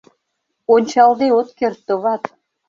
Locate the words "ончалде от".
0.73-1.49